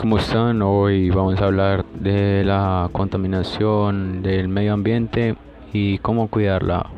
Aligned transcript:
¿Cómo 0.00 0.16
están? 0.16 0.62
Hoy 0.62 1.10
vamos 1.10 1.38
a 1.42 1.44
hablar 1.44 1.84
de 1.84 2.42
la 2.42 2.88
contaminación 2.90 4.22
del 4.22 4.48
medio 4.48 4.72
ambiente 4.72 5.36
y 5.74 5.98
cómo 5.98 6.28
cuidarla. 6.28 6.88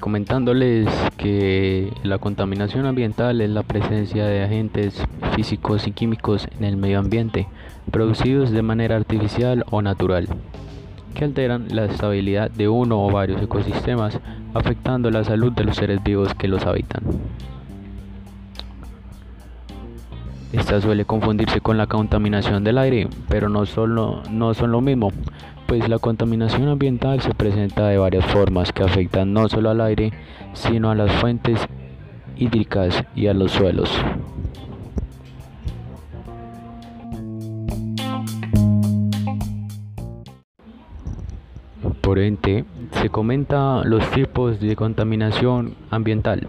Comentándoles 0.00 0.88
que 1.18 1.92
la 2.02 2.18
contaminación 2.18 2.86
ambiental 2.86 3.40
es 3.40 3.50
la 3.50 3.62
presencia 3.62 4.26
de 4.26 4.42
agentes 4.42 5.04
físicos 5.36 5.86
y 5.86 5.92
químicos 5.92 6.48
en 6.58 6.64
el 6.64 6.76
medio 6.76 6.98
ambiente, 6.98 7.46
producidos 7.92 8.50
de 8.50 8.62
manera 8.62 8.96
artificial 8.96 9.64
o 9.70 9.82
natural 9.82 10.26
que 11.14 11.24
alteran 11.24 11.66
la 11.70 11.84
estabilidad 11.84 12.50
de 12.50 12.68
uno 12.68 13.04
o 13.04 13.10
varios 13.10 13.42
ecosistemas, 13.42 14.18
afectando 14.54 15.10
la 15.10 15.24
salud 15.24 15.52
de 15.52 15.64
los 15.64 15.76
seres 15.76 16.02
vivos 16.02 16.34
que 16.34 16.48
los 16.48 16.64
habitan. 16.66 17.02
Esta 20.52 20.80
suele 20.80 21.04
confundirse 21.04 21.60
con 21.60 21.76
la 21.76 21.86
contaminación 21.86 22.64
del 22.64 22.78
aire, 22.78 23.08
pero 23.28 23.48
no, 23.48 23.64
no 24.30 24.54
son 24.54 24.72
lo 24.72 24.80
mismo, 24.80 25.12
pues 25.66 25.86
la 25.88 25.98
contaminación 25.98 26.68
ambiental 26.68 27.20
se 27.20 27.34
presenta 27.34 27.86
de 27.88 27.98
varias 27.98 28.24
formas 28.24 28.72
que 28.72 28.82
afectan 28.82 29.34
no 29.34 29.48
solo 29.50 29.68
al 29.68 29.82
aire, 29.82 30.14
sino 30.54 30.90
a 30.90 30.94
las 30.94 31.12
fuentes 31.12 31.68
hídricas 32.38 33.04
y 33.14 33.26
a 33.26 33.34
los 33.34 33.52
suelos. 33.52 33.90
Por 42.08 42.20
ente, 42.20 42.64
se 42.92 43.10
comenta 43.10 43.84
los 43.84 44.10
tipos 44.12 44.58
de 44.60 44.76
contaminación 44.76 45.74
ambiental. 45.90 46.46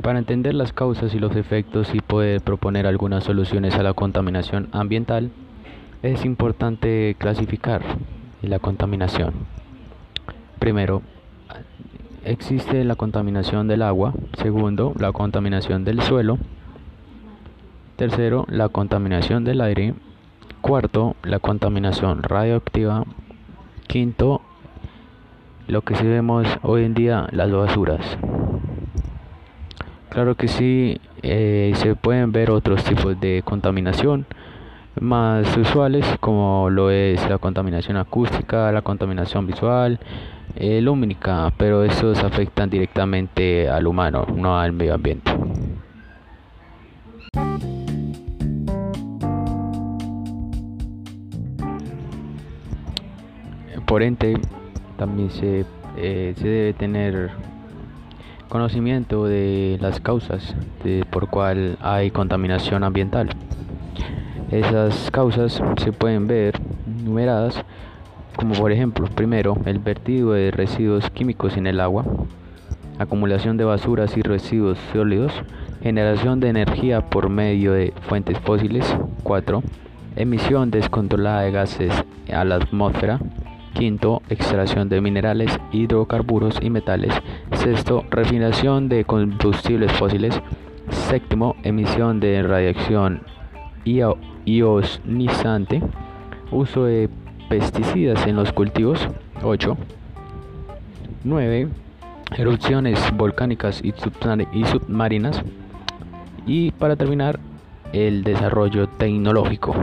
Para 0.00 0.18
entender 0.18 0.54
las 0.54 0.72
causas 0.72 1.14
y 1.14 1.18
los 1.18 1.36
efectos 1.36 1.94
y 1.94 2.00
poder 2.00 2.40
proponer 2.40 2.86
algunas 2.86 3.24
soluciones 3.24 3.74
a 3.74 3.82
la 3.82 3.92
contaminación 3.92 4.70
ambiental, 4.72 5.30
es 6.02 6.24
importante 6.24 7.14
clasificar 7.18 7.82
la 8.40 8.58
contaminación. 8.58 9.34
Primero, 10.58 11.02
existe 12.24 12.82
la 12.84 12.96
contaminación 12.96 13.68
del 13.68 13.82
agua. 13.82 14.14
Segundo, 14.38 14.94
la 14.98 15.12
contaminación 15.12 15.84
del 15.84 16.00
suelo. 16.00 16.38
Tercero, 17.96 18.46
la 18.48 18.70
contaminación 18.70 19.44
del 19.44 19.60
aire. 19.60 19.92
Cuarto, 20.62 21.16
la 21.22 21.38
contaminación 21.38 22.22
radioactiva. 22.22 23.04
Quinto, 23.90 24.40
lo 25.66 25.82
que 25.82 25.96
sí 25.96 26.06
vemos 26.06 26.46
hoy 26.62 26.84
en 26.84 26.94
día, 26.94 27.26
las 27.32 27.50
basuras. 27.50 28.18
Claro 30.10 30.36
que 30.36 30.46
sí, 30.46 31.00
eh, 31.22 31.72
se 31.74 31.96
pueden 31.96 32.30
ver 32.30 32.52
otros 32.52 32.84
tipos 32.84 33.18
de 33.18 33.42
contaminación 33.44 34.26
más 35.00 35.56
usuales 35.56 36.06
como 36.20 36.70
lo 36.70 36.92
es 36.92 37.28
la 37.28 37.38
contaminación 37.38 37.96
acústica, 37.96 38.70
la 38.70 38.82
contaminación 38.82 39.48
visual, 39.48 39.98
eh, 40.54 40.80
lumínica, 40.80 41.52
pero 41.56 41.82
estos 41.82 42.22
afectan 42.22 42.70
directamente 42.70 43.68
al 43.68 43.88
humano, 43.88 44.24
no 44.36 44.56
al 44.56 44.70
medio 44.70 44.94
ambiente. 44.94 45.32
Por 53.86 54.02
ente 54.02 54.34
también 54.96 55.30
se, 55.30 55.64
eh, 55.96 56.34
se 56.36 56.48
debe 56.48 56.72
tener 56.72 57.30
conocimiento 58.48 59.26
de 59.26 59.78
las 59.80 60.00
causas 60.00 60.54
de, 60.84 61.04
por 61.10 61.28
cual 61.28 61.78
hay 61.80 62.10
contaminación 62.10 62.84
ambiental. 62.84 63.30
Esas 64.50 65.10
causas 65.10 65.62
se 65.76 65.92
pueden 65.92 66.26
ver 66.26 66.60
numeradas 67.04 67.64
como 68.40 68.54
por 68.54 68.72
ejemplo, 68.72 69.06
primero, 69.06 69.56
el 69.66 69.80
vertido 69.80 70.32
de 70.32 70.50
residuos 70.50 71.10
químicos 71.10 71.58
en 71.58 71.66
el 71.66 71.78
agua, 71.78 72.06
acumulación 72.98 73.58
de 73.58 73.64
basuras 73.64 74.16
y 74.16 74.22
residuos 74.22 74.78
sólidos, 74.92 75.32
generación 75.82 76.40
de 76.40 76.48
energía 76.48 77.02
por 77.02 77.28
medio 77.28 77.72
de 77.72 77.92
fuentes 78.08 78.38
fósiles, 78.38 78.96
4. 79.24 79.62
Emisión 80.16 80.70
descontrolada 80.70 81.42
de 81.42 81.50
gases 81.50 81.92
a 82.32 82.44
la 82.44 82.56
atmósfera, 82.56 83.20
Quinto, 83.74 84.22
extracción 84.28 84.88
de 84.88 85.00
minerales, 85.00 85.58
hidrocarburos 85.72 86.58
y 86.60 86.70
metales. 86.70 87.14
Sexto, 87.52 88.04
refinación 88.10 88.88
de 88.88 89.04
combustibles 89.04 89.92
fósiles. 89.92 90.40
Séptimo, 90.90 91.56
emisión 91.62 92.20
de 92.20 92.42
radiación 92.42 93.22
ionizante. 94.44 95.82
Uso 96.50 96.84
de 96.84 97.08
pesticidas 97.48 98.26
en 98.26 98.36
los 98.36 98.52
cultivos. 98.52 99.08
8. 99.42 99.76
9. 101.24 101.68
Erupciones 102.36 102.98
volcánicas 103.16 103.82
y 103.82 103.92
submarinas. 103.92 105.42
Y 106.46 106.70
para 106.72 106.96
terminar, 106.96 107.38
el 107.92 108.22
desarrollo 108.24 108.88
tecnológico. 108.88 109.74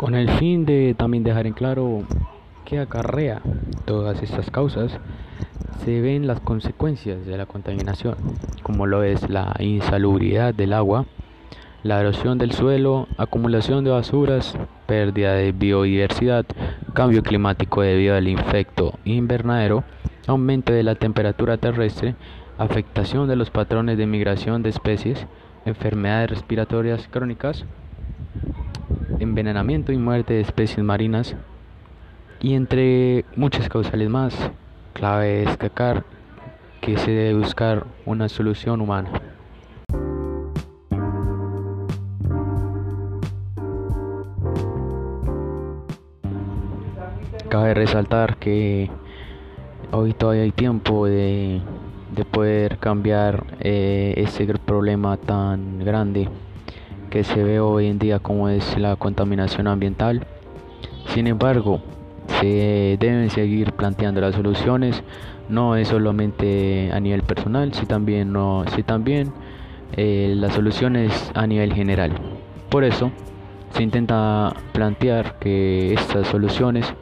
Con 0.00 0.14
el 0.14 0.30
fin 0.30 0.64
de 0.64 0.94
también 0.96 1.24
dejar 1.24 1.46
en 1.46 1.52
claro 1.52 2.04
qué 2.64 2.78
acarrea 2.78 3.42
todas 3.84 4.22
estas 4.22 4.50
causas, 4.50 4.98
se 5.84 6.00
ven 6.00 6.26
las 6.26 6.40
consecuencias 6.40 7.26
de 7.26 7.36
la 7.36 7.44
contaminación, 7.44 8.16
como 8.62 8.86
lo 8.86 9.02
es 9.02 9.28
la 9.28 9.54
insalubridad 9.58 10.54
del 10.54 10.72
agua, 10.72 11.04
la 11.82 12.00
erosión 12.00 12.38
del 12.38 12.52
suelo, 12.52 13.08
acumulación 13.18 13.84
de 13.84 13.90
basuras, 13.90 14.56
pérdida 14.86 15.34
de 15.34 15.52
biodiversidad, 15.52 16.46
cambio 16.94 17.22
climático 17.22 17.82
debido 17.82 18.16
al 18.16 18.26
infecto 18.26 18.98
invernadero, 19.04 19.84
aumento 20.26 20.72
de 20.72 20.82
la 20.82 20.94
temperatura 20.94 21.58
terrestre, 21.58 22.14
afectación 22.56 23.28
de 23.28 23.36
los 23.36 23.50
patrones 23.50 23.98
de 23.98 24.06
migración 24.06 24.62
de 24.62 24.70
especies, 24.70 25.26
enfermedades 25.66 26.30
respiratorias 26.30 27.06
crónicas, 27.06 27.66
envenenamiento 29.20 29.92
y 29.92 29.98
muerte 29.98 30.34
de 30.34 30.40
especies 30.40 30.84
marinas 30.84 31.36
y 32.40 32.54
entre 32.54 33.24
muchas 33.36 33.68
causales 33.68 34.08
más. 34.08 34.34
Clave 34.94 35.44
destacar 35.44 36.04
que 36.80 36.96
se 36.96 37.10
debe 37.10 37.38
buscar 37.38 37.86
una 38.06 38.28
solución 38.28 38.80
humana. 38.80 39.10
Cabe 47.48 47.74
resaltar 47.74 48.36
que 48.36 48.90
hoy 49.90 50.14
todavía 50.14 50.42
hay 50.42 50.52
tiempo 50.52 51.06
de, 51.06 51.60
de 52.14 52.24
poder 52.24 52.78
cambiar 52.78 53.44
eh, 53.60 54.14
este 54.16 54.46
problema 54.58 55.16
tan 55.16 55.84
grande 55.84 56.28
que 57.10 57.24
se 57.24 57.42
ve 57.42 57.60
hoy 57.60 57.88
en 57.88 57.98
día 57.98 58.20
como 58.20 58.48
es 58.48 58.78
la 58.78 58.96
contaminación 58.96 59.66
ambiental. 59.66 60.24
Sin 61.08 61.26
embargo, 61.26 61.82
se 62.40 62.96
deben 62.98 63.28
seguir 63.30 63.72
planteando 63.72 64.20
las 64.20 64.34
soluciones, 64.34 65.02
no 65.48 65.76
es 65.76 65.88
solamente 65.88 66.90
a 66.92 67.00
nivel 67.00 67.22
personal, 67.22 67.74
sino 67.74 67.88
también, 67.88 68.32
no, 68.32 68.64
si 68.74 68.82
también 68.84 69.32
eh, 69.96 70.34
las 70.36 70.54
soluciones 70.54 71.32
a 71.34 71.46
nivel 71.46 71.74
general. 71.74 72.12
Por 72.70 72.84
eso 72.84 73.10
se 73.72 73.82
intenta 73.82 74.54
plantear 74.72 75.38
que 75.40 75.92
estas 75.92 76.28
soluciones 76.28 76.94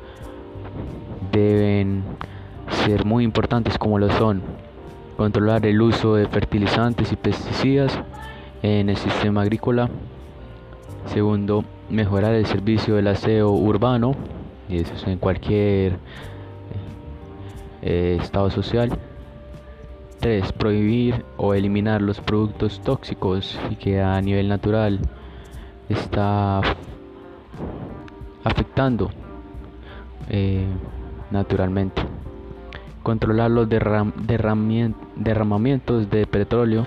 deben 1.30 2.02
ser 2.86 3.04
muy 3.04 3.24
importantes 3.24 3.76
como 3.76 3.98
lo 3.98 4.10
son 4.10 4.42
controlar 5.18 5.66
el 5.66 5.82
uso 5.82 6.14
de 6.14 6.28
fertilizantes 6.28 7.10
y 7.10 7.16
pesticidas, 7.16 7.98
en 8.62 8.90
el 8.90 8.96
sistema 8.96 9.42
agrícola. 9.42 9.88
Segundo, 11.06 11.64
mejorar 11.88 12.34
el 12.34 12.46
servicio 12.46 12.96
del 12.96 13.06
aseo 13.08 13.50
urbano, 13.50 14.14
y 14.68 14.78
eso 14.78 14.92
es 14.94 15.06
en 15.06 15.18
cualquier 15.18 15.98
eh, 17.82 18.18
estado 18.20 18.50
social. 18.50 18.90
Tres, 20.20 20.52
prohibir 20.52 21.24
o 21.36 21.54
eliminar 21.54 22.02
los 22.02 22.20
productos 22.20 22.80
tóxicos 22.80 23.56
y 23.70 23.76
que 23.76 24.00
a 24.00 24.20
nivel 24.20 24.48
natural 24.48 24.98
está 25.88 26.60
afectando 28.42 29.10
eh, 30.28 30.66
naturalmente. 31.30 32.02
Controlar 33.02 33.52
los 33.52 33.68
derramamientos 33.68 36.10
de 36.10 36.26
petróleo 36.26 36.84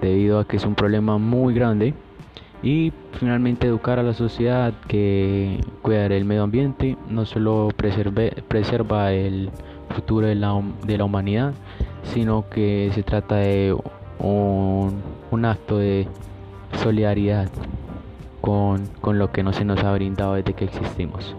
debido 0.00 0.38
a 0.38 0.46
que 0.46 0.56
es 0.56 0.64
un 0.64 0.74
problema 0.74 1.18
muy 1.18 1.54
grande 1.54 1.94
y 2.62 2.92
finalmente 3.12 3.66
educar 3.66 3.98
a 3.98 4.02
la 4.02 4.12
sociedad 4.12 4.74
que 4.86 5.60
cuidar 5.82 6.12
el 6.12 6.24
medio 6.24 6.42
ambiente 6.42 6.96
no 7.08 7.24
solo 7.24 7.68
preserva 7.76 9.12
el 9.12 9.50
futuro 9.94 10.26
de 10.26 10.34
la, 10.34 10.62
de 10.86 10.98
la, 10.98 11.04
humanidad, 11.04 11.54
sino 12.02 12.48
que 12.48 12.90
se 12.94 13.02
trata 13.02 13.36
de 13.36 13.76
un, 14.18 15.02
un 15.30 15.44
acto 15.44 15.78
de 15.78 16.06
solidaridad 16.82 17.50
con, 18.40 18.86
con 19.00 19.18
lo 19.18 19.32
que 19.32 19.42
no 19.42 19.52
se 19.52 19.64
nos 19.64 19.82
ha 19.82 19.92
brindado 19.92 20.34
desde 20.34 20.52
que 20.54 20.64
existimos. 20.66 21.34